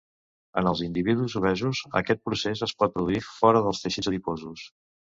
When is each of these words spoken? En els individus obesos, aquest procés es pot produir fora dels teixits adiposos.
En 0.61 0.69
els 0.71 0.79
individus 0.85 1.35
obesos, 1.41 1.83
aquest 2.01 2.23
procés 2.31 2.65
es 2.71 2.75
pot 2.83 2.99
produir 2.99 3.23
fora 3.31 3.65
dels 3.71 3.87
teixits 3.89 4.15
adiposos. 4.15 4.69